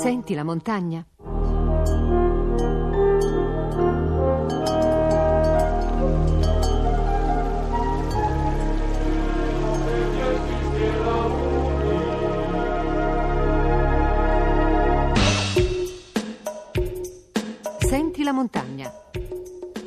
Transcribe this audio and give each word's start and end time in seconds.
Senti 0.00 0.32
la 0.34 0.44
montagna? 0.44 1.04
Senti 17.80 18.22
la 18.22 18.32
montagna. 18.32 18.92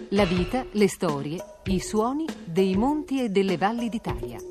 La 0.09 0.25
vita, 0.25 0.65
le 0.71 0.89
storie, 0.89 1.41
i 1.67 1.79
suoni 1.79 2.25
dei 2.43 2.75
monti 2.75 3.23
e 3.23 3.29
delle 3.29 3.55
valli 3.55 3.87
d'Italia. 3.87 4.50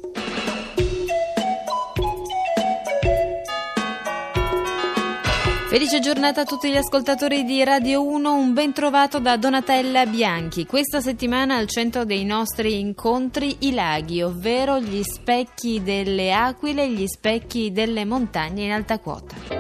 Felice 5.70 6.01
giornata 6.01 6.41
a 6.41 6.45
tutti 6.45 6.69
gli 6.69 6.77
ascoltatori 6.77 7.45
di 7.45 7.62
Radio 7.62 8.05
1, 8.05 8.34
un 8.34 8.52
ben 8.52 8.73
trovato 8.73 9.20
da 9.20 9.37
Donatella 9.37 10.05
Bianchi. 10.05 10.66
Questa 10.66 11.01
settimana 11.01 11.55
al 11.55 11.69
centro 11.69 12.05
dei 12.05 12.24
nostri 12.24 12.80
incontri 12.80 13.59
i 13.61 13.73
laghi, 13.73 14.20
ovvero 14.20 14.80
gli 14.80 15.01
specchi 15.05 15.80
delle 15.80 16.33
aquile 16.33 16.83
e 16.83 16.91
gli 16.91 17.06
specchi 17.06 17.70
delle 17.70 18.05
montagne 18.05 18.64
in 18.64 18.73
alta 18.73 18.98
quota. 18.98 19.59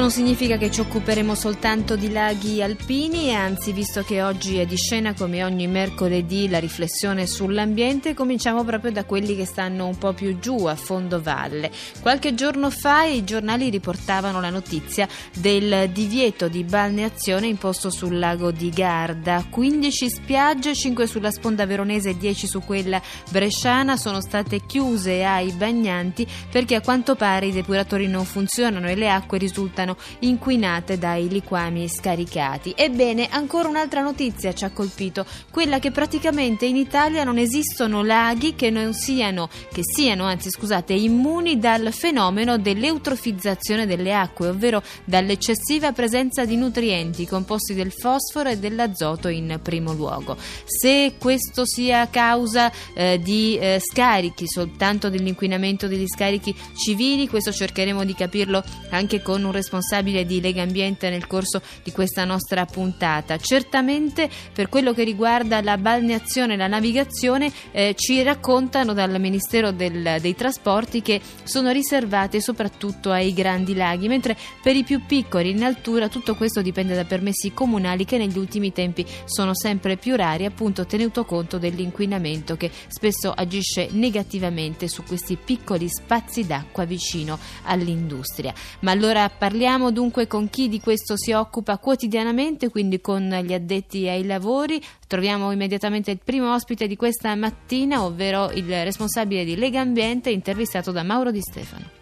Non 0.00 0.10
significa 0.10 0.56
che 0.56 0.70
ci 0.70 0.80
occuperemo 0.80 1.34
soltanto 1.34 1.94
di 1.94 2.10
laghi 2.10 2.62
alpini, 2.62 3.34
anzi, 3.34 3.70
visto 3.70 4.02
che 4.02 4.22
oggi 4.22 4.56
è 4.56 4.64
di 4.64 4.78
scena 4.78 5.12
come 5.12 5.44
ogni 5.44 5.66
mercoledì 5.66 6.48
la 6.48 6.58
riflessione 6.58 7.26
sull'ambiente, 7.26 8.14
cominciamo 8.14 8.64
proprio 8.64 8.92
da 8.92 9.04
quelli 9.04 9.36
che 9.36 9.44
stanno 9.44 9.86
un 9.86 9.98
po' 9.98 10.14
più 10.14 10.38
giù, 10.38 10.64
a 10.64 10.74
fondo 10.74 11.20
valle. 11.20 11.70
Qualche 12.00 12.34
giorno 12.34 12.70
fa 12.70 13.04
i 13.04 13.24
giornali 13.24 13.68
riportavano 13.68 14.40
la 14.40 14.48
notizia 14.48 15.06
del 15.36 15.90
divieto 15.90 16.48
di 16.48 16.64
balneazione 16.64 17.48
imposto 17.48 17.90
sul 17.90 18.18
lago 18.18 18.50
di 18.52 18.70
Garda. 18.70 19.44
15 19.50 20.08
spiagge, 20.08 20.74
5 20.74 21.06
sulla 21.06 21.30
sponda 21.30 21.66
veronese 21.66 22.10
e 22.10 22.16
10 22.16 22.46
su 22.46 22.60
quella 22.60 23.02
bresciana 23.28 23.98
sono 23.98 24.22
state 24.22 24.62
chiuse 24.64 25.26
ai 25.26 25.52
bagnanti 25.52 26.26
perché 26.50 26.76
a 26.76 26.80
quanto 26.80 27.16
pare 27.16 27.48
i 27.48 27.52
depuratori 27.52 28.08
non 28.08 28.24
funzionano 28.24 28.88
e 28.88 28.94
le 28.94 29.10
acque 29.10 29.36
risultano 29.36 29.88
risultano 29.90 29.96
inquinate 30.20 30.98
dai 30.98 31.28
liquami 31.28 31.88
scaricati. 31.88 32.74
Ebbene, 32.76 33.28
ancora 33.30 33.68
un'altra 33.68 34.02
notizia 34.02 34.52
ci 34.52 34.64
ha 34.64 34.70
colpito, 34.70 35.24
quella 35.50 35.78
che 35.78 35.90
praticamente 35.90 36.66
in 36.66 36.76
Italia 36.76 37.24
non 37.24 37.38
esistono 37.38 38.02
laghi 38.02 38.54
che 38.54 38.70
non 38.70 38.92
siano, 38.92 39.48
che 39.72 39.82
siano, 39.82 40.24
anzi 40.24 40.50
scusate, 40.50 40.92
immuni 40.92 41.58
dal 41.58 41.92
fenomeno 41.92 42.58
dell'eutrofizzazione 42.58 43.86
delle 43.86 44.14
acque, 44.14 44.48
ovvero 44.48 44.82
dall'eccessiva 45.04 45.92
presenza 45.92 46.44
di 46.44 46.56
nutrienti 46.56 47.26
composti 47.26 47.74
del 47.74 47.92
fosforo 47.92 48.48
e 48.50 48.58
dell'azoto 48.58 49.28
in 49.28 49.58
primo 49.62 49.92
luogo. 49.92 50.36
Se 50.64 51.14
questo 51.18 51.66
sia 51.66 52.08
causa 52.08 52.70
eh, 52.94 53.18
di 53.22 53.56
eh, 53.58 53.80
scarichi, 53.80 54.46
soltanto 54.46 55.08
dell'inquinamento 55.08 55.86
degli 55.86 56.06
scarichi 56.06 56.54
civili, 56.76 57.28
questo 57.28 57.52
cercheremo 57.52 58.04
di 58.04 58.14
capirlo 58.14 58.62
anche 58.90 59.22
con 59.22 59.44
un 59.44 59.52
responsabile 59.52 59.79
di 60.24 60.40
Lega 60.40 60.62
Ambiente 60.62 61.10
nel 61.10 61.26
corso 61.26 61.60
di 61.82 61.90
questa 61.90 62.24
nostra 62.24 62.64
puntata. 62.64 63.36
Certamente 63.38 64.28
per 64.52 64.68
quello 64.68 64.92
che 64.92 65.04
riguarda 65.04 65.60
la 65.62 65.76
balneazione 65.76 66.54
e 66.54 66.56
la 66.56 66.66
navigazione 66.66 67.50
eh, 67.72 67.94
ci 67.96 68.22
raccontano 68.22 68.92
dal 68.92 69.18
Ministero 69.20 69.72
del, 69.72 70.18
dei 70.20 70.34
Trasporti 70.34 71.02
che 71.02 71.20
sono 71.42 71.70
riservate 71.70 72.40
soprattutto 72.40 73.10
ai 73.10 73.32
grandi 73.32 73.74
laghi, 73.74 74.06
mentre 74.06 74.36
per 74.62 74.76
i 74.76 74.84
più 74.84 75.04
piccoli 75.06 75.50
in 75.50 75.64
altura 75.64 76.08
tutto 76.08 76.36
questo 76.36 76.62
dipende 76.62 76.94
da 76.94 77.04
permessi 77.04 77.52
comunali 77.52 78.04
che 78.04 78.18
negli 78.18 78.38
ultimi 78.38 78.72
tempi 78.72 79.04
sono 79.24 79.54
sempre 79.54 79.96
più 79.96 80.14
rari, 80.14 80.44
appunto 80.44 80.86
tenuto 80.86 81.24
conto 81.24 81.58
dell'inquinamento 81.58 82.56
che 82.56 82.70
spesso 82.86 83.32
agisce 83.34 83.88
negativamente 83.92 84.88
su 84.88 85.02
questi 85.02 85.36
piccoli 85.36 85.88
spazi 85.88 86.46
d'acqua 86.46 86.84
vicino 86.84 87.38
all'industria. 87.64 88.54
Ma 88.80 88.92
allora 88.92 89.28
Parliamo 89.30 89.69
dunque 89.90 90.26
con 90.26 90.50
chi 90.50 90.68
di 90.68 90.80
questo 90.80 91.16
si 91.16 91.32
occupa 91.32 91.78
quotidianamente, 91.78 92.70
quindi 92.70 93.00
con 93.00 93.28
gli 93.44 93.52
addetti 93.52 94.08
ai 94.08 94.24
lavori. 94.24 94.82
Troviamo 95.06 95.52
immediatamente 95.52 96.10
il 96.10 96.20
primo 96.22 96.52
ospite 96.52 96.86
di 96.86 96.96
questa 96.96 97.34
mattina, 97.36 98.04
ovvero 98.04 98.50
il 98.50 98.66
responsabile 98.82 99.44
di 99.44 99.56
Lega 99.56 99.80
Ambiente, 99.80 100.30
intervistato 100.30 100.90
da 100.90 101.02
Mauro 101.02 101.30
Di 101.30 101.40
Stefano. 101.40 101.99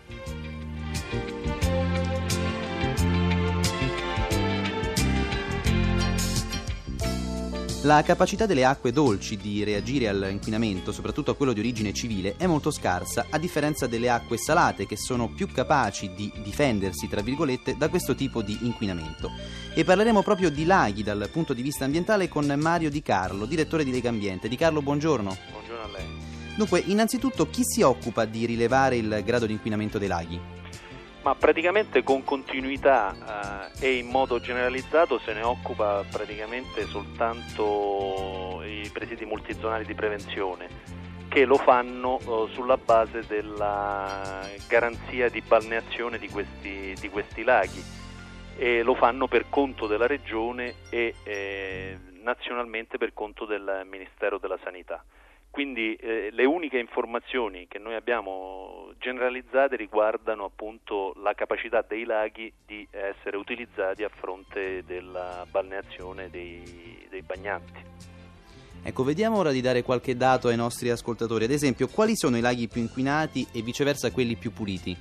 La 7.88 8.03
capacità 8.03 8.44
delle 8.44 8.66
acque 8.66 8.93
dolci 8.93 9.38
di 9.38 9.65
reagire 9.65 10.09
all'inquinamento, 10.09 10.93
soprattutto 10.93 11.31
a 11.31 11.34
quello 11.34 11.54
di 11.54 11.60
origine 11.60 11.94
civile, 11.94 12.34
è 12.37 12.47
molto 12.47 12.71
scarsa, 12.71 13.28
a 13.31 13.38
differenza 13.38 13.87
delle 13.87 14.10
acque 14.10 14.37
salate 14.37 14.84
che 14.84 14.99
sono 14.99 15.31
più 15.31 15.50
capaci 15.50 16.12
di 16.15 16.31
difendersi, 16.43 17.09
tra 17.09 17.22
virgolette, 17.22 17.78
da 17.78 17.88
questo 17.88 18.15
tipo 18.15 18.43
di 18.43 18.59
inquinamento. 18.60 19.31
E 19.75 19.84
parleremo 19.84 20.22
proprio 20.22 20.50
di 20.50 20.66
laghi 20.66 21.03
dal 21.03 21.31
punto 21.32 21.54
di 21.54 21.62
vista 21.62 21.87
ambientale 21.87 22.28
con 22.28 22.44
Mario 22.59 22.91
Di 22.91 23.00
Carlo, 23.00 23.47
direttore 23.47 23.84
di 23.84 23.91
Lega 23.91 24.10
Ambiente. 24.10 24.48
Di 24.48 24.56
Carlo, 24.56 24.82
buongiorno. 24.82 25.38
Buongiorno 25.53 25.82
a 25.82 25.88
lei. 25.97 26.06
Dunque, 26.59 26.82
innanzitutto, 26.84 27.48
chi 27.48 27.62
si 27.65 27.81
occupa 27.81 28.27
di 28.27 28.44
rilevare 28.44 28.97
il 28.97 29.22
grado 29.25 29.47
di 29.47 29.54
inquinamento 29.54 29.97
dei 29.97 30.09
laghi? 30.09 30.57
Ma 31.28 31.34
praticamente 31.34 32.03
con 32.03 32.25
continuità 32.25 33.69
eh, 33.81 33.87
e 33.87 33.99
in 33.99 34.06
modo 34.06 34.41
generalizzato 34.41 35.19
se 35.19 35.34
ne 35.34 35.43
occupa 35.43 36.03
praticamente 36.11 36.87
soltanto 36.87 38.62
i 38.65 38.89
presidi 38.91 39.27
multizonali 39.27 39.84
di 39.84 39.93
prevenzione 39.93 40.69
che 41.28 41.44
lo 41.44 41.56
fanno 41.56 42.19
eh, 42.19 42.49
sulla 42.55 42.78
base 42.78 43.27
della 43.27 44.41
garanzia 44.66 45.28
di 45.28 45.43
balneazione 45.43 46.16
di 46.16 46.31
questi, 46.31 46.94
di 46.99 47.11
questi, 47.11 47.45
laghi 47.45 47.84
e 48.56 48.83
lo 48.83 48.95
fanno 48.95 49.28
per 49.28 49.50
conto 49.50 49.87
della 49.87 50.06
regione 50.06 50.77
e 50.89 51.15
eh, 51.25 51.99
nazionalmente 52.22 52.97
per 52.97 53.12
conto 53.12 53.45
del 53.45 53.83
Ministero 53.84 54.39
della 54.39 54.59
Sanità. 54.65 55.05
Quindi 55.58 55.96
eh, 55.96 56.28
le 56.30 56.44
uniche 56.44 56.78
informazioni 56.78 57.66
che 57.66 57.80
noi 57.80 57.96
abbiamo 57.96 58.92
generalizzate 59.00 59.74
riguardano 59.74 60.44
appunto 60.44 61.14
la 61.16 61.34
capacità 61.34 61.84
dei 61.84 62.04
laghi 62.04 62.52
di 62.64 62.86
essere 62.92 63.36
utilizzati 63.36 64.04
a 64.04 64.08
fronte 64.08 64.84
della 64.86 65.44
balneazione 65.50 66.30
dei, 66.30 67.04
dei 67.10 67.22
bagnanti. 67.22 67.82
Ecco, 68.84 69.02
vediamo 69.02 69.38
ora 69.38 69.50
di 69.50 69.60
dare 69.60 69.82
qualche 69.82 70.16
dato 70.16 70.47
ai 70.47 70.54
nostri 70.54 70.91
ascoltatori. 70.91 71.42
Ad 71.42 71.50
esempio, 71.50 71.88
quali 71.88 72.14
sono 72.14 72.36
i 72.36 72.41
laghi 72.41 72.68
più 72.68 72.80
inquinati 72.80 73.44
e 73.52 73.60
viceversa 73.60 74.12
quelli 74.12 74.36
più 74.36 74.52
puliti? 74.52 74.97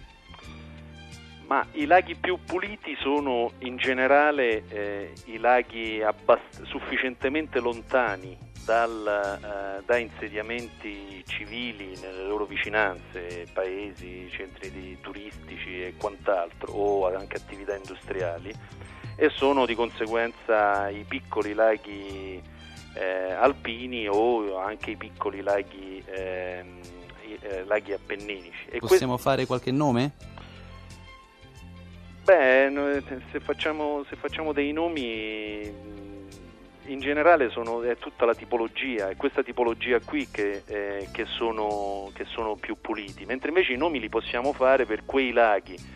Ma 1.45 1.63
i 1.73 1.85
laghi 1.85 2.15
più 2.15 2.39
puliti 2.43 2.95
sono 2.99 3.51
in 3.59 3.77
generale 3.77 4.63
eh, 4.69 5.13
i 5.25 5.37
laghi 5.37 6.01
abbast- 6.01 6.63
sufficientemente 6.63 7.59
lontani 7.59 8.46
dal, 8.67 9.39
eh, 9.41 9.83
da 9.85 9.97
insediamenti 9.97 11.23
civili 11.25 11.97
nelle 12.01 12.23
loro 12.23 12.45
vicinanze, 12.45 13.47
paesi, 13.53 14.29
centri 14.29 14.97
turistici 14.99 15.81
e 15.85 15.93
quant'altro, 15.95 16.73
o 16.73 17.15
anche 17.15 17.37
attività 17.37 17.77
industriali, 17.77 18.53
e 19.15 19.29
sono 19.29 19.65
di 19.65 19.73
conseguenza 19.73 20.89
i 20.89 21.05
piccoli 21.07 21.53
laghi 21.53 22.43
eh, 22.93 23.31
alpini 23.31 24.09
o 24.09 24.57
anche 24.57 24.91
i 24.91 24.97
piccoli 24.97 25.41
laghi, 25.41 26.03
ehm, 26.05 26.81
eh, 27.39 27.63
laghi 27.63 27.93
appenninici. 27.93 28.67
E 28.69 28.79
Possiamo 28.79 29.15
que- 29.15 29.21
fare 29.21 29.45
qualche 29.45 29.71
nome? 29.71 30.11
Beh, 32.25 33.01
se 33.31 33.39
facciamo, 33.39 34.03
se 34.09 34.17
facciamo 34.17 34.51
dei 34.51 34.73
nomi 34.73 36.06
in 36.87 36.99
generale 36.99 37.49
sono, 37.49 37.81
è 37.83 37.97
tutta 37.97 38.25
la 38.25 38.35
tipologia, 38.35 39.09
è 39.09 39.15
questa 39.15 39.43
tipologia 39.43 39.99
qui 39.99 40.27
che, 40.29 40.63
eh, 40.65 41.07
che, 41.11 41.25
sono, 41.25 42.09
che, 42.13 42.25
sono, 42.25 42.55
più 42.55 42.77
puliti, 42.79 43.25
mentre 43.25 43.49
invece 43.49 43.73
i 43.73 43.77
nomi 43.77 43.99
li 43.99 44.09
possiamo 44.09 44.53
fare 44.53 44.85
per 44.85 45.05
quei 45.05 45.31
laghi, 45.31 45.95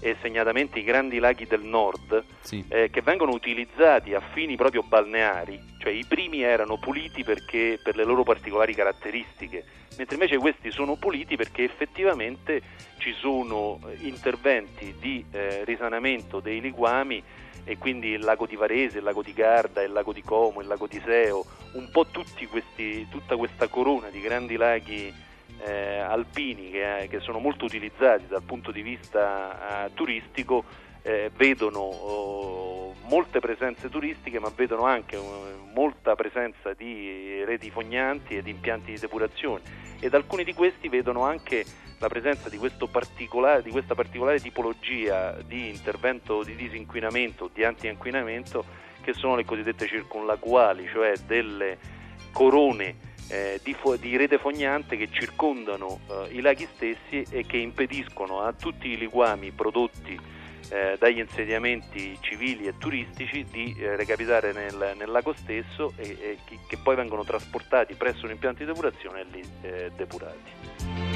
e 0.00 0.16
segnatamente 0.20 0.78
i 0.78 0.84
grandi 0.84 1.18
laghi 1.18 1.46
del 1.46 1.62
nord, 1.62 2.22
sì. 2.40 2.62
eh, 2.68 2.90
che 2.90 3.00
vengono 3.00 3.32
utilizzati 3.32 4.12
a 4.12 4.20
fini 4.20 4.54
proprio 4.54 4.82
balneari, 4.82 5.58
cioè 5.78 5.92
i 5.92 6.04
primi 6.06 6.42
erano 6.42 6.76
puliti 6.76 7.24
perché, 7.24 7.78
per 7.82 7.96
le 7.96 8.04
loro 8.04 8.22
particolari 8.22 8.74
caratteristiche, 8.74 9.64
mentre 9.96 10.16
invece 10.16 10.36
questi 10.36 10.70
sono 10.70 10.96
puliti 10.96 11.36
perché 11.36 11.64
effettivamente 11.64 12.60
ci 12.98 13.14
sono 13.14 13.80
eh, 13.86 14.06
interventi 14.06 14.94
di 14.98 15.24
eh, 15.30 15.64
risanamento 15.64 16.40
dei 16.40 16.60
liquami 16.60 17.22
e 17.64 17.78
quindi 17.78 18.08
il 18.08 18.20
lago 18.20 18.46
di 18.46 18.56
Varese, 18.56 18.98
il 18.98 19.04
lago 19.04 19.22
di 19.22 19.32
Garda, 19.32 19.82
il 19.82 19.92
lago 19.92 20.12
di 20.12 20.22
Como, 20.22 20.60
il 20.60 20.66
lago 20.66 20.86
di 20.86 21.00
Seo, 21.04 21.44
un 21.72 21.88
po' 21.90 22.06
questi, 22.48 23.08
tutta 23.08 23.36
questa 23.36 23.68
corona 23.68 24.08
di 24.08 24.20
grandi 24.20 24.56
laghi 24.56 25.12
eh, 25.64 25.98
alpini 25.98 26.70
che, 26.70 27.06
che, 27.08 27.20
sono 27.20 27.38
molto 27.38 27.64
utilizzati 27.64 28.26
dal 28.26 28.42
punto 28.42 28.70
di 28.70 28.82
vista 28.82 29.86
eh, 29.86 29.94
turistico 29.94 30.64
eh, 31.06 31.30
vedono 31.36 31.80
oh, 31.80 32.94
molte 33.02 33.38
presenze 33.38 33.90
turistiche 33.90 34.40
ma 34.40 34.50
vedono 34.54 34.84
anche 34.86 35.16
uh, 35.16 35.68
molta 35.74 36.14
presenza 36.14 36.72
di 36.72 37.44
reti 37.44 37.70
fognanti 37.70 38.36
e 38.36 38.42
di 38.42 38.50
impianti 38.50 38.92
di 38.92 38.98
depurazione. 38.98 39.82
Ed 40.00 40.14
alcuni 40.14 40.44
di 40.44 40.54
questi 40.54 40.88
vedono 40.88 41.22
anche 41.22 41.64
la 41.98 42.08
presenza 42.08 42.48
di, 42.48 42.58
particolare, 42.90 43.62
di 43.62 43.70
questa 43.70 43.94
particolare 43.94 44.40
tipologia 44.40 45.36
di 45.46 45.68
intervento 45.68 46.42
di 46.42 46.56
disinquinamento, 46.56 47.50
di 47.52 47.64
anti-inquinamento 47.64 48.64
che 49.02 49.12
sono 49.12 49.36
le 49.36 49.44
cosiddette 49.44 49.86
circunlacuali, 49.86 50.88
cioè 50.90 51.12
delle 51.26 51.78
corone 52.32 53.12
eh, 53.28 53.60
di, 53.62 53.74
fo- 53.74 53.96
di, 53.96 54.16
rete 54.16 54.38
fognante 54.38 54.96
che 54.96 55.08
circondano 55.10 56.00
eh, 56.08 56.34
i 56.34 56.40
laghi 56.40 56.66
stessi 56.74 57.24
e 57.30 57.44
che 57.46 57.58
impediscono 57.58 58.40
a 58.40 58.52
tutti 58.52 58.88
i 58.88 58.96
liquami 58.96 59.50
prodotti 59.50 60.18
eh, 60.70 60.96
dagli 60.98 61.18
insediamenti 61.18 62.16
civili 62.20 62.66
e 62.66 62.76
turistici 62.78 63.44
di 63.50 63.74
eh, 63.78 63.96
recapitare 63.96 64.52
nel, 64.52 64.94
nel, 64.96 65.10
lago 65.10 65.32
stesso 65.32 65.92
e, 65.96 66.16
e 66.20 66.38
che, 66.66 66.76
poi 66.76 66.96
vengono 66.96 67.24
trasportati 67.24 67.94
presso 67.94 68.24
un 68.24 68.32
impianto 68.32 68.60
di 68.60 68.66
depurazione 68.66 69.20
e 69.20 69.24
lì 69.24 69.42
eh, 69.62 69.90
depurati. 69.96 71.13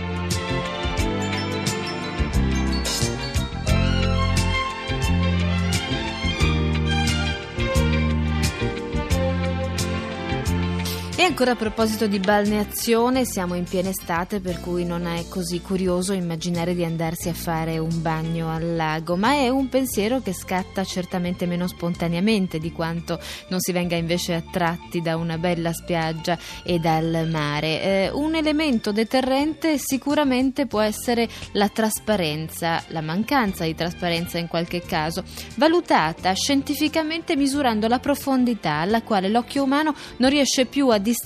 Ancora 11.28 11.50
a 11.50 11.56
proposito 11.56 12.06
di 12.06 12.20
balneazione, 12.20 13.26
siamo 13.26 13.54
in 13.54 13.64
piena 13.64 13.90
estate 13.90 14.40
per 14.40 14.60
cui 14.60 14.86
non 14.86 15.06
è 15.06 15.26
così 15.28 15.60
curioso 15.60 16.14
immaginare 16.14 16.74
di 16.74 16.86
andarsi 16.86 17.28
a 17.28 17.34
fare 17.34 17.76
un 17.76 18.00
bagno 18.00 18.50
al 18.50 18.74
lago, 18.74 19.14
ma 19.14 19.32
è 19.32 19.50
un 19.50 19.68
pensiero 19.68 20.22
che 20.22 20.32
scatta 20.32 20.84
certamente 20.84 21.44
meno 21.44 21.66
spontaneamente 21.66 22.58
di 22.58 22.72
quanto 22.72 23.20
non 23.48 23.60
si 23.60 23.72
venga 23.72 23.94
invece 23.94 24.34
attratti 24.34 25.02
da 25.02 25.16
una 25.16 25.36
bella 25.36 25.74
spiaggia 25.74 26.38
e 26.64 26.78
dal 26.78 27.28
mare. 27.30 27.82
Eh, 27.82 28.10
un 28.10 28.34
elemento 28.34 28.90
deterrente 28.90 29.76
sicuramente 29.76 30.66
può 30.66 30.80
essere 30.80 31.28
la 31.52 31.68
trasparenza, 31.68 32.82
la 32.88 33.02
mancanza 33.02 33.64
di 33.64 33.74
trasparenza 33.74 34.38
in 34.38 34.48
qualche 34.48 34.80
caso, 34.80 35.24
valutata 35.56 36.32
scientificamente 36.32 37.36
misurando 37.36 37.86
la 37.86 37.98
profondità 37.98 38.76
alla 38.76 39.02
quale 39.02 39.28
l'occhio 39.28 39.64
umano 39.64 39.94
non 40.16 40.30
riesce 40.30 40.64
più 40.64 40.88
a 40.88 40.96
distinguere 40.96 41.16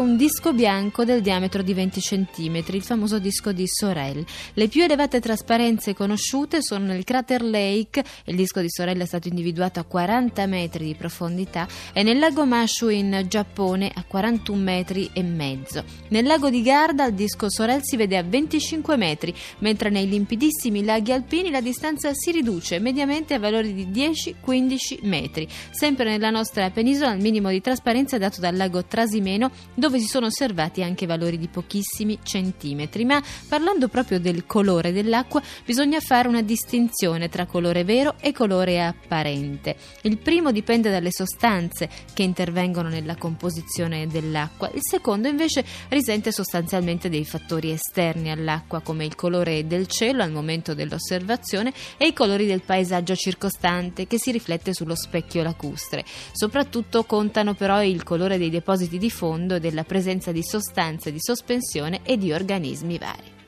un 0.00 0.16
disco 0.16 0.52
bianco 0.52 1.04
del 1.04 1.22
diametro 1.22 1.62
di 1.62 1.74
20 1.74 2.00
cm, 2.00 2.62
il 2.68 2.82
famoso 2.82 3.18
disco 3.18 3.52
di 3.52 3.66
Sorel. 3.66 4.24
Le 4.54 4.68
più 4.68 4.82
elevate 4.82 5.20
trasparenze 5.20 5.94
conosciute 5.94 6.62
sono 6.62 6.86
nel 6.86 7.04
crater 7.04 7.42
Lake, 7.42 8.04
il 8.24 8.36
disco 8.36 8.60
di 8.60 8.68
Sorel 8.68 8.98
è 9.00 9.04
stato 9.06 9.28
individuato 9.28 9.80
a 9.80 9.84
40 9.84 10.46
metri 10.46 10.84
di 10.84 10.94
profondità, 10.94 11.66
e 11.92 12.02
nel 12.02 12.18
lago 12.18 12.44
Mashu 12.44 12.88
in 12.88 13.24
Giappone 13.28 13.90
a 13.94 14.04
41 14.04 14.62
metri 14.62 15.10
e 15.12 15.22
mezzo. 15.22 15.84
Nel 16.08 16.24
lago 16.24 16.50
di 16.50 16.62
Garda 16.62 17.06
il 17.06 17.14
disco 17.14 17.50
Sorel 17.50 17.82
si 17.82 17.96
vede 17.96 18.16
a 18.16 18.22
25 18.22 18.96
metri, 18.96 19.34
mentre 19.58 19.90
nei 19.90 20.08
limpidissimi 20.08 20.84
laghi 20.84 21.12
alpini 21.12 21.50
la 21.50 21.60
distanza 21.60 22.10
si 22.12 22.30
riduce 22.30 22.78
mediamente 22.78 23.34
a 23.34 23.38
valori 23.38 23.74
di 23.74 23.86
10-15 23.86 24.98
metri. 25.02 25.48
Sempre 25.70 26.10
nella 26.10 26.30
nostra 26.30 26.70
penisola 26.70 27.12
il 27.12 27.20
minimo 27.20 27.50
di 27.50 27.60
trasparenza 27.60 28.16
è 28.16 28.18
dato 28.18 28.40
dal 28.40 28.56
lago 28.56 28.84
Trasimeno 28.84 29.39
meno, 29.40 29.50
dove 29.74 29.98
si 29.98 30.06
sono 30.06 30.26
osservati 30.26 30.82
anche 30.82 31.06
valori 31.06 31.38
di 31.38 31.48
pochissimi 31.48 32.18
centimetri. 32.22 33.06
Ma 33.06 33.22
parlando 33.48 33.88
proprio 33.88 34.20
del 34.20 34.44
colore 34.44 34.92
dell'acqua, 34.92 35.42
bisogna 35.64 36.00
fare 36.00 36.28
una 36.28 36.42
distinzione 36.42 37.30
tra 37.30 37.46
colore 37.46 37.84
vero 37.84 38.16
e 38.20 38.32
colore 38.32 38.84
apparente. 38.84 39.76
Il 40.02 40.18
primo 40.18 40.52
dipende 40.52 40.90
dalle 40.90 41.10
sostanze 41.10 41.88
che 42.12 42.22
intervengono 42.22 42.88
nella 42.88 43.16
composizione 43.16 44.06
dell'acqua, 44.06 44.70
il 44.74 44.82
secondo 44.82 45.28
invece 45.28 45.64
risente 45.88 46.32
sostanzialmente 46.32 47.08
dei 47.08 47.24
fattori 47.24 47.70
esterni 47.70 48.30
all'acqua, 48.30 48.80
come 48.80 49.06
il 49.06 49.14
colore 49.14 49.66
del 49.66 49.86
cielo 49.86 50.22
al 50.22 50.30
momento 50.30 50.74
dell'osservazione 50.74 51.72
e 51.96 52.08
i 52.08 52.12
colori 52.12 52.46
del 52.46 52.62
paesaggio 52.62 53.14
circostante 53.14 54.06
che 54.06 54.18
si 54.18 54.30
riflette 54.32 54.74
sullo 54.74 54.94
specchio 54.94 55.42
lacustre. 55.42 56.04
Soprattutto 56.32 57.04
contano 57.04 57.54
però 57.54 57.82
il 57.82 58.02
colore 58.02 58.38
dei 58.38 58.50
depositi 58.50 58.98
di 58.98 59.10
fondo 59.20 59.58
della 59.58 59.84
presenza 59.84 60.32
di 60.32 60.42
sostanze 60.42 61.12
di 61.12 61.18
sospensione 61.20 62.00
e 62.04 62.16
di 62.16 62.32
organismi 62.32 62.96
vari. 62.96 63.38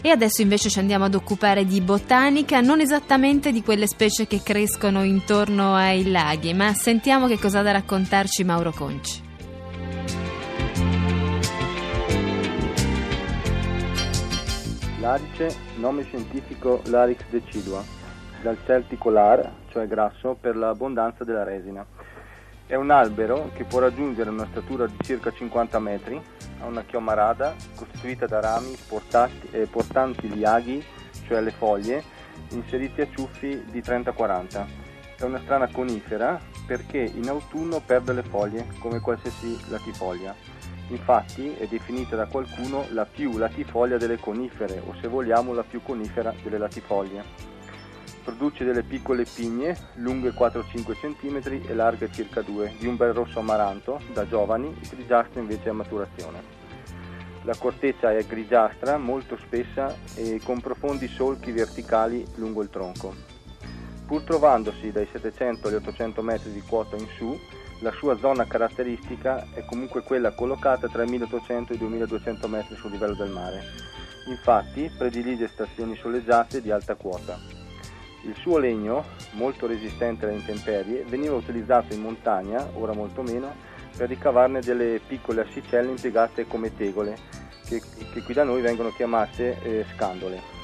E 0.00 0.10
adesso 0.10 0.42
invece 0.42 0.68
ci 0.68 0.78
andiamo 0.78 1.06
ad 1.06 1.14
occupare 1.14 1.64
di 1.64 1.80
botanica, 1.80 2.60
non 2.60 2.80
esattamente 2.80 3.50
di 3.50 3.62
quelle 3.62 3.88
specie 3.88 4.28
che 4.28 4.42
crescono 4.44 5.02
intorno 5.02 5.74
ai 5.74 6.08
laghi, 6.08 6.54
ma 6.54 6.72
sentiamo 6.72 7.26
che 7.26 7.38
cosa 7.38 7.60
ha 7.60 7.62
da 7.62 7.72
raccontarci 7.72 8.44
Mauro 8.44 8.70
Conci. 8.70 9.23
L'arice, 15.04 15.54
nome 15.76 16.02
scientifico 16.04 16.80
Larix 16.86 17.18
decidua, 17.28 17.84
dal 18.40 18.56
celtico 18.64 19.10
lar, 19.10 19.52
cioè 19.68 19.86
grasso, 19.86 20.34
per 20.34 20.56
l'abbondanza 20.56 21.24
della 21.24 21.44
resina. 21.44 21.84
È 22.64 22.74
un 22.74 22.88
albero 22.90 23.50
che 23.52 23.64
può 23.64 23.80
raggiungere 23.80 24.30
una 24.30 24.46
statura 24.50 24.86
di 24.86 24.96
circa 25.02 25.30
50 25.30 25.78
metri, 25.78 26.18
ha 26.58 26.64
una 26.64 26.84
chioma 26.84 27.12
rada 27.12 27.54
costituita 27.74 28.24
da 28.24 28.40
rami 28.40 28.74
portati, 28.88 29.46
eh, 29.50 29.66
portanti 29.66 30.26
gli 30.26 30.42
aghi, 30.42 30.82
cioè 31.26 31.42
le 31.42 31.50
foglie, 31.50 32.02
inseriti 32.52 33.02
a 33.02 33.08
ciuffi 33.14 33.62
di 33.70 33.82
30-40. 33.82 34.64
È 35.18 35.22
una 35.24 35.40
strana 35.40 35.68
conifera 35.70 36.40
perché 36.66 37.00
in 37.00 37.28
autunno 37.28 37.82
perde 37.84 38.14
le 38.14 38.22
foglie 38.22 38.68
come 38.78 39.00
qualsiasi 39.00 39.68
latifoglia. 39.68 40.53
Infatti 40.88 41.54
è 41.54 41.66
definita 41.66 42.14
da 42.14 42.26
qualcuno 42.26 42.86
la 42.90 43.06
più 43.06 43.38
latifoglia 43.38 43.96
delle 43.96 44.18
conifere 44.18 44.82
o 44.86 44.94
se 45.00 45.08
vogliamo 45.08 45.54
la 45.54 45.62
più 45.62 45.82
conifera 45.82 46.34
delle 46.42 46.58
latifoglie. 46.58 47.24
Produce 48.22 48.64
delle 48.64 48.82
piccole 48.82 49.24
pigne 49.24 49.76
lunghe 49.94 50.30
4-5 50.30 50.94
cm 50.98 51.62
e 51.66 51.74
larghe 51.74 52.10
circa 52.12 52.42
2, 52.42 52.76
di 52.78 52.86
un 52.86 52.96
bel 52.96 53.12
rosso 53.12 53.38
amaranto 53.38 54.00
da 54.12 54.26
giovani, 54.26 54.74
grigiastre 54.88 55.40
invece 55.40 55.68
a 55.68 55.74
maturazione. 55.74 56.62
La 57.42 57.54
corteccia 57.58 58.16
è 58.16 58.24
grigiastra, 58.24 58.96
molto 58.96 59.36
spessa 59.36 59.94
e 60.14 60.40
con 60.42 60.60
profondi 60.60 61.06
solchi 61.08 61.52
verticali 61.52 62.24
lungo 62.36 62.62
il 62.62 62.70
tronco. 62.70 63.33
Pur 64.06 64.22
trovandosi 64.22 64.92
dai 64.92 65.08
700 65.10 65.68
agli 65.68 65.74
800 65.74 66.22
metri 66.22 66.52
di 66.52 66.60
quota 66.60 66.96
in 66.96 67.06
su, 67.16 67.38
la 67.80 67.90
sua 67.92 68.16
zona 68.18 68.46
caratteristica 68.46 69.46
è 69.54 69.64
comunque 69.64 70.02
quella 70.02 70.32
collocata 70.32 70.88
tra 70.88 71.02
i 71.02 71.08
1800 71.08 71.72
e 71.72 71.76
i 71.76 71.78
2200 71.78 72.48
metri 72.48 72.76
sul 72.76 72.90
livello 72.90 73.14
del 73.14 73.30
mare. 73.30 73.62
Infatti 74.26 74.90
predilige 74.96 75.48
stazioni 75.48 75.96
soleggiate 75.96 76.62
di 76.62 76.70
alta 76.70 76.94
quota. 76.94 77.38
Il 78.24 78.34
suo 78.36 78.56
legno, 78.56 79.04
molto 79.32 79.66
resistente 79.66 80.24
alle 80.24 80.36
intemperie, 80.36 81.04
veniva 81.04 81.34
utilizzato 81.34 81.92
in 81.92 82.00
montagna, 82.00 82.66
ora 82.74 82.94
molto 82.94 83.22
meno, 83.22 83.54
per 83.96 84.08
ricavarne 84.08 84.60
delle 84.60 85.00
piccole 85.06 85.42
assicelle 85.42 85.90
impiegate 85.90 86.46
come 86.46 86.74
tegole, 86.74 87.16
che, 87.66 87.82
che 88.12 88.22
qui 88.22 88.32
da 88.32 88.44
noi 88.44 88.62
vengono 88.62 88.90
chiamate 88.90 89.60
eh, 89.62 89.84
scandole. 89.94 90.63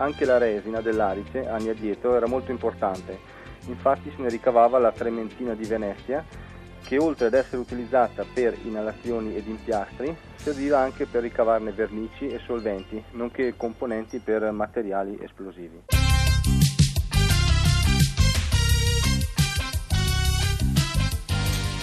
Anche 0.00 0.24
la 0.24 0.38
resina 0.38 0.80
dell'arice, 0.80 1.46
anni 1.46 1.68
addietro, 1.68 2.16
era 2.16 2.26
molto 2.26 2.50
importante, 2.50 3.18
infatti 3.66 4.10
se 4.16 4.22
ne 4.22 4.30
ricavava 4.30 4.78
la 4.78 4.92
trementina 4.92 5.52
di 5.52 5.66
Venezia, 5.66 6.24
che 6.82 6.96
oltre 6.96 7.26
ad 7.26 7.34
essere 7.34 7.58
utilizzata 7.58 8.24
per 8.32 8.56
inalazioni 8.64 9.36
ed 9.36 9.46
impiastri, 9.46 10.16
serviva 10.36 10.78
anche 10.78 11.04
per 11.04 11.20
ricavarne 11.20 11.72
vernici 11.72 12.28
e 12.28 12.38
solventi, 12.46 13.04
nonché 13.10 13.54
componenti 13.58 14.20
per 14.20 14.50
materiali 14.52 15.18
esplosivi. 15.20 16.09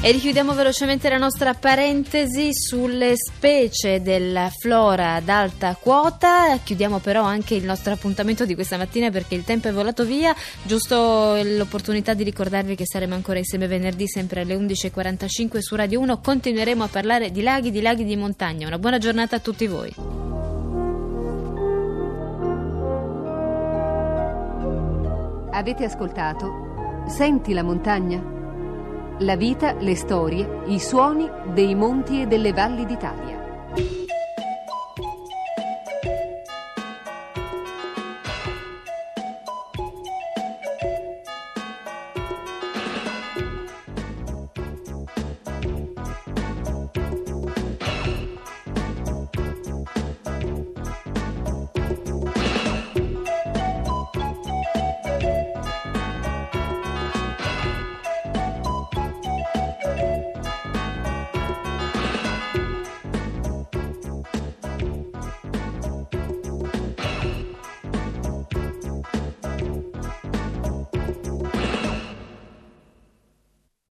E 0.07 0.11
richiudiamo 0.13 0.53
velocemente 0.53 1.09
la 1.09 1.17
nostra 1.17 1.53
parentesi 1.53 2.53
sulle 2.53 3.15
specie 3.17 4.01
della 4.01 4.49
flora 4.49 5.15
ad 5.15 5.27
alta 5.27 5.75
quota. 5.75 6.57
Chiudiamo 6.63 6.99
però 6.99 7.23
anche 7.23 7.55
il 7.55 7.65
nostro 7.65 7.91
appuntamento 7.91 8.45
di 8.45 8.55
questa 8.55 8.77
mattina 8.77 9.09
perché 9.09 9.35
il 9.35 9.43
tempo 9.43 9.67
è 9.67 9.73
volato 9.73 10.05
via. 10.05 10.33
Giusto 10.63 11.37
l'opportunità 11.43 12.13
di 12.13 12.23
ricordarvi 12.23 12.75
che 12.75 12.85
saremo 12.85 13.15
ancora 13.15 13.39
insieme 13.39 13.67
venerdì 13.67 14.07
sempre 14.07 14.43
alle 14.43 14.55
11.45 14.55 15.57
su 15.57 15.75
Radio 15.75 15.99
1. 15.99 16.21
Continueremo 16.21 16.85
a 16.85 16.87
parlare 16.87 17.29
di 17.29 17.41
laghi, 17.41 17.69
di 17.69 17.81
laghi 17.81 18.05
di 18.05 18.15
montagna. 18.15 18.65
Una 18.65 18.79
buona 18.79 18.99
giornata 18.99 19.35
a 19.35 19.39
tutti 19.39 19.67
voi. 19.67 19.93
Avete 25.51 25.83
ascoltato 25.83 27.03
Senti 27.09 27.51
la 27.51 27.63
montagna? 27.63 28.35
La 29.21 29.36
vita, 29.36 29.74
le 29.74 29.95
storie, 29.95 30.62
i 30.67 30.79
suoni 30.79 31.27
dei 31.51 31.74
monti 31.74 32.21
e 32.21 32.27
delle 32.27 32.53
valli 32.53 32.86
d'Italia. 32.86 33.74